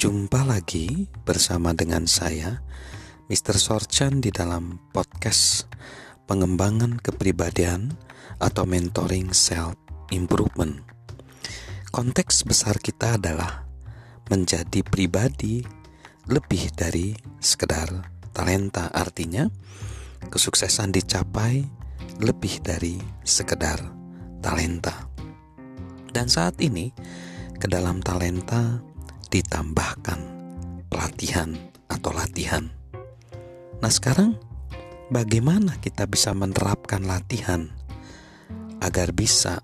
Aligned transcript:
Jumpa 0.00 0.48
lagi 0.48 1.12
bersama 1.28 1.76
dengan 1.76 2.08
saya, 2.08 2.64
Mr. 3.28 3.60
Sorchan 3.60 4.24
di 4.24 4.32
dalam 4.32 4.80
podcast 4.96 5.68
pengembangan 6.24 6.96
kepribadian 6.96 8.00
atau 8.40 8.64
mentoring 8.64 9.36
self 9.36 9.76
improvement. 10.08 10.80
Konteks 11.92 12.48
besar 12.48 12.80
kita 12.80 13.20
adalah 13.20 13.68
menjadi 14.32 14.80
pribadi 14.80 15.60
lebih 16.32 16.72
dari 16.72 17.12
sekedar 17.36 17.92
talenta. 18.32 18.88
Artinya, 18.96 19.52
kesuksesan 20.32 20.96
dicapai 20.96 21.60
lebih 22.24 22.64
dari 22.64 22.96
sekedar 23.20 23.84
talenta. 24.40 25.12
Dan 26.08 26.32
saat 26.32 26.56
ini, 26.64 26.88
ke 27.60 27.68
dalam 27.68 28.00
talenta 28.00 28.80
ditambahkan 29.30 30.20
pelatihan 30.90 31.54
atau 31.86 32.10
latihan. 32.10 32.66
Nah, 33.78 33.88
sekarang 33.88 34.34
bagaimana 35.08 35.78
kita 35.78 36.04
bisa 36.10 36.34
menerapkan 36.34 37.06
latihan 37.06 37.70
agar 38.82 39.14
bisa 39.14 39.62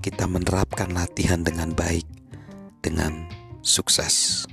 kita 0.00 0.30
menerapkan 0.30 0.94
latihan 0.94 1.42
dengan 1.42 1.74
baik, 1.74 2.06
dengan 2.80 3.26
sukses? 3.60 4.46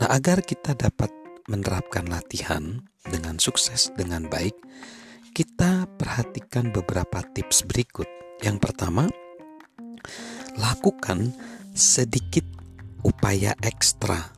Nah, 0.00 0.08
agar 0.10 0.42
kita 0.42 0.74
dapat 0.74 1.12
menerapkan 1.46 2.08
latihan 2.08 2.80
dengan 3.06 3.36
sukses, 3.36 3.92
dengan 3.94 4.26
baik, 4.26 4.56
kita 5.36 5.86
perhatikan 6.00 6.72
beberapa 6.72 7.20
tips 7.36 7.68
berikut. 7.68 8.08
Yang 8.42 8.58
pertama, 8.68 9.06
lakukan 10.58 11.32
sedikit 11.72 12.61
upaya 13.02 13.54
ekstra. 13.62 14.30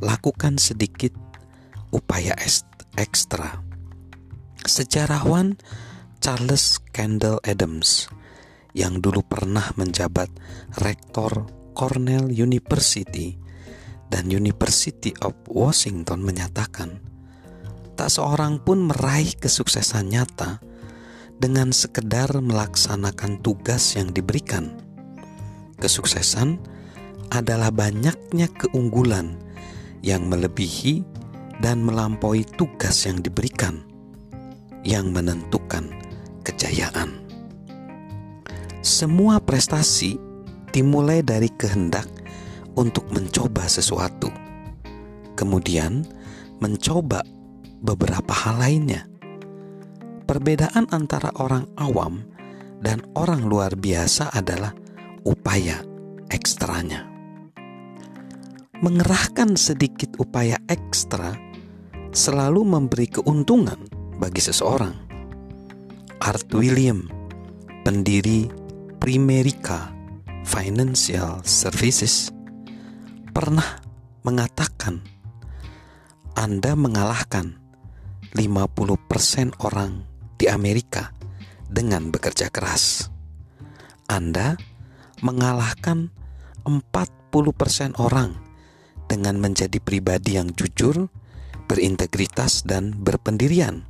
Lakukan 0.00 0.56
sedikit 0.56 1.12
upaya 1.92 2.32
ekstra. 2.96 3.60
Sejarawan 4.64 5.56
Charles 6.20 6.80
Kendall 6.92 7.40
Adams 7.44 8.08
yang 8.76 9.00
dulu 9.00 9.24
pernah 9.24 9.72
menjabat 9.76 10.28
rektor 10.80 11.48
Cornell 11.72 12.28
University 12.28 13.36
dan 14.10 14.28
University 14.28 15.14
of 15.24 15.32
Washington 15.48 16.20
menyatakan, 16.20 17.00
tak 17.94 18.10
seorang 18.10 18.60
pun 18.60 18.90
meraih 18.90 19.32
kesuksesan 19.38 20.12
nyata 20.12 20.60
dengan 21.40 21.72
sekedar 21.72 22.28
melaksanakan 22.36 23.40
tugas 23.40 23.96
yang 23.96 24.12
diberikan. 24.12 24.76
Kesuksesan 25.80 26.60
adalah 27.30 27.70
banyaknya 27.70 28.50
keunggulan 28.58 29.38
yang 30.02 30.26
melebihi 30.26 31.06
dan 31.62 31.86
melampaui 31.86 32.42
tugas 32.58 33.06
yang 33.06 33.22
diberikan, 33.22 33.80
yang 34.82 35.14
menentukan 35.14 35.86
kejayaan. 36.42 37.22
Semua 38.80 39.38
prestasi 39.38 40.16
dimulai 40.74 41.20
dari 41.22 41.52
kehendak 41.52 42.08
untuk 42.74 43.06
mencoba 43.12 43.68
sesuatu, 43.68 44.32
kemudian 45.36 46.08
mencoba 46.58 47.22
beberapa 47.84 48.32
hal 48.32 48.56
lainnya. 48.58 49.04
Perbedaan 50.24 50.88
antara 50.94 51.34
orang 51.36 51.66
awam 51.76 52.22
dan 52.80 53.02
orang 53.18 53.44
luar 53.44 53.74
biasa 53.76 54.30
adalah 54.32 54.72
upaya 55.26 55.82
ekstranya 56.30 57.09
mengerahkan 58.80 59.60
sedikit 59.60 60.16
upaya 60.16 60.56
ekstra 60.64 61.36
selalu 62.16 62.64
memberi 62.64 63.12
keuntungan 63.12 63.76
bagi 64.16 64.40
seseorang. 64.40 64.96
Art 66.20 66.48
William, 66.56 67.04
pendiri 67.84 68.48
Primerica 68.96 69.92
Financial 70.48 71.44
Services, 71.44 72.32
pernah 73.36 73.84
mengatakan 74.24 75.04
Anda 76.32 76.72
mengalahkan 76.72 77.60
50% 78.32 79.60
orang 79.60 80.08
di 80.40 80.48
Amerika 80.48 81.12
dengan 81.68 82.08
bekerja 82.08 82.48
keras. 82.48 83.12
Anda 84.08 84.56
mengalahkan 85.20 86.08
40% 86.64 88.00
orang 88.00 88.49
dengan 89.10 89.42
menjadi 89.42 89.82
pribadi 89.82 90.38
yang 90.38 90.54
jujur, 90.54 91.10
berintegritas 91.66 92.62
dan 92.62 92.94
berpendirian. 92.94 93.82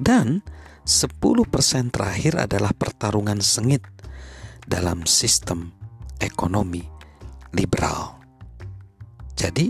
Dan 0.00 0.40
10% 0.88 1.92
terakhir 1.92 2.40
adalah 2.40 2.72
pertarungan 2.72 3.44
sengit 3.44 3.84
dalam 4.64 5.04
sistem 5.04 5.76
ekonomi 6.16 6.80
liberal. 7.52 8.16
Jadi, 9.36 9.68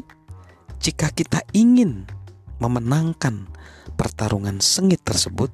jika 0.78 1.10
kita 1.10 1.42
ingin 1.50 2.06
memenangkan 2.62 3.50
pertarungan 3.98 4.62
sengit 4.62 5.02
tersebut, 5.02 5.50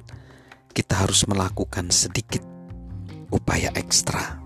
kita 0.76 1.02
harus 1.02 1.24
melakukan 1.26 1.88
sedikit 1.88 2.44
upaya 3.32 3.72
ekstra. 3.74 4.38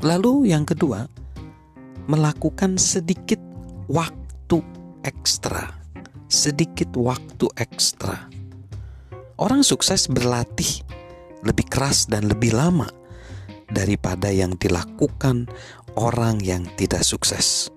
Lalu, 0.00 0.48
yang 0.52 0.64
kedua, 0.64 1.04
melakukan 2.10 2.74
sedikit 2.74 3.38
waktu 3.86 4.58
ekstra, 5.06 5.78
sedikit 6.26 6.90
waktu 6.98 7.46
ekstra. 7.54 8.26
Orang 9.38 9.62
sukses 9.62 10.10
berlatih 10.10 10.82
lebih 11.46 11.70
keras 11.70 12.10
dan 12.10 12.26
lebih 12.26 12.50
lama 12.50 12.90
daripada 13.70 14.26
yang 14.26 14.58
dilakukan 14.58 15.46
orang 15.94 16.42
yang 16.42 16.66
tidak 16.74 17.06
sukses. 17.06 17.70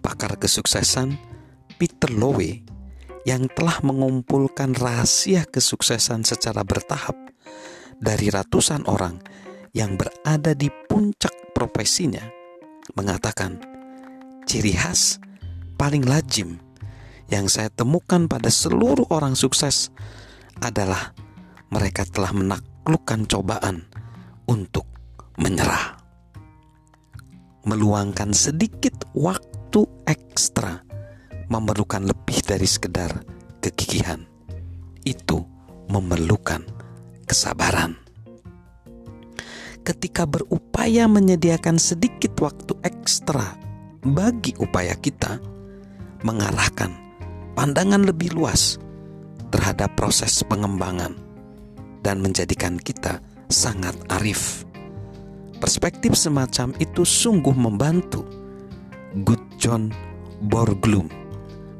Pakar 0.00 0.40
kesuksesan 0.40 1.20
Peter 1.76 2.08
Lowe 2.08 2.64
yang 3.28 3.52
telah 3.52 3.84
mengumpulkan 3.84 4.72
rahasia 4.72 5.44
kesuksesan 5.44 6.24
secara 6.24 6.64
bertahap 6.64 7.12
dari 8.00 8.32
ratusan 8.32 8.88
orang 8.88 9.20
yang 9.76 10.00
berada 10.00 10.56
di 10.56 10.72
puncak 10.88 11.52
profesinya 11.52 12.45
mengatakan 12.94 13.58
ciri 14.46 14.76
khas 14.76 15.18
paling 15.74 16.06
lazim 16.06 16.62
yang 17.26 17.50
saya 17.50 17.66
temukan 17.74 18.30
pada 18.30 18.46
seluruh 18.46 19.10
orang 19.10 19.34
sukses 19.34 19.90
adalah 20.62 21.10
mereka 21.74 22.06
telah 22.06 22.30
menaklukkan 22.30 23.26
cobaan 23.26 23.82
untuk 24.46 24.86
menyerah. 25.34 25.98
Meluangkan 27.66 28.30
sedikit 28.30 29.10
waktu 29.10 29.82
ekstra 30.06 30.86
memerlukan 31.50 32.06
lebih 32.06 32.38
dari 32.46 32.66
sekedar 32.70 33.10
kegigihan. 33.58 34.22
Itu 35.02 35.42
memerlukan 35.90 36.62
kesabaran 37.26 38.05
ketika 39.86 40.26
berupaya 40.26 41.06
menyediakan 41.06 41.78
sedikit 41.78 42.34
waktu 42.42 42.74
ekstra 42.82 43.54
bagi 44.02 44.50
upaya 44.58 44.98
kita 44.98 45.38
mengarahkan 46.26 46.90
pandangan 47.54 48.02
lebih 48.02 48.34
luas 48.34 48.82
terhadap 49.54 49.94
proses 49.94 50.42
pengembangan 50.42 51.14
dan 52.02 52.18
menjadikan 52.18 52.82
kita 52.82 53.22
sangat 53.46 53.94
arif. 54.10 54.66
Perspektif 55.62 56.18
semacam 56.18 56.74
itu 56.82 57.06
sungguh 57.06 57.54
membantu 57.54 58.26
Good 59.22 59.56
John 59.56 59.94
Borglum, 60.50 61.06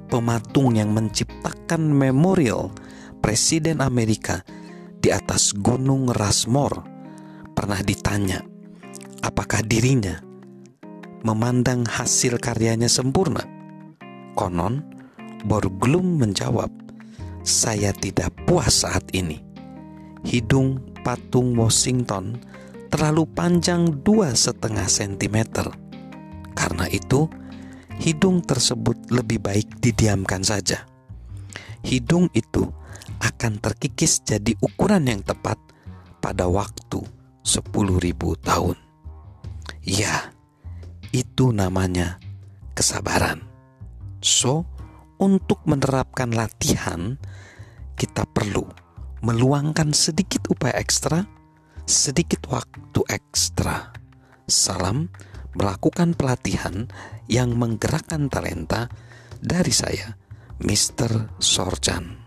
pematung 0.07 0.79
yang 0.79 0.95
menciptakan 0.95 1.91
memorial 1.91 2.71
Presiden 3.19 3.83
Amerika 3.83 4.47
di 5.03 5.11
atas 5.11 5.53
Gunung 5.53 6.09
Rushmore 6.15 6.96
pernah 7.57 7.81
ditanya 7.81 8.45
apakah 9.25 9.65
dirinya 9.65 10.21
memandang 11.25 11.89
hasil 11.89 12.37
karyanya 12.37 12.87
sempurna. 12.87 13.41
Konon, 14.37 14.85
Borglum 15.49 16.21
menjawab, 16.21 16.69
saya 17.41 17.97
tidak 17.97 18.31
puas 18.45 18.85
saat 18.85 19.09
ini. 19.17 19.41
Hidung 20.23 20.85
patung 21.01 21.57
Washington 21.57 22.37
terlalu 22.93 23.25
panjang 23.33 24.05
dua 24.05 24.37
setengah 24.37 24.85
sentimeter. 24.87 25.73
Karena 26.53 26.87
itu, 26.93 27.27
hidung 27.97 28.45
tersebut 28.45 29.09
lebih 29.09 29.41
baik 29.41 29.81
didiamkan 29.81 30.45
saja. 30.45 30.85
Hidung 31.81 32.29
itu 32.37 32.69
akan 33.25 33.59
terkikis 33.59 34.21
jadi 34.23 34.53
ukuran 34.61 35.09
yang 35.09 35.23
tepat 35.25 35.57
pada 36.21 36.51
waktu 36.51 37.16
sepuluh 37.47 38.03
ribu 38.03 38.35
tahun. 38.35 38.75
Ya, 39.87 40.35
itu 41.15 41.55
namanya 41.55 42.19
kesabaran. 42.75 43.47
So, 44.19 44.67
untuk 45.23 45.63
menerapkan 45.63 46.35
latihan, 46.35 47.23
kita 47.95 48.27
perlu 48.27 48.67
meluangkan 49.23 49.95
sedikit 49.95 50.51
upaya 50.51 50.75
ekstra, 50.83 51.23
sedikit 51.87 52.51
waktu 52.51 53.01
ekstra. 53.07 53.95
Salam 54.51 55.07
melakukan 55.55 56.19
pelatihan 56.19 56.91
yang 57.31 57.55
menggerakkan 57.55 58.27
talenta 58.27 58.91
dari 59.39 59.71
saya, 59.71 60.19
Mr. 60.59 61.39
Sorjan. 61.39 62.26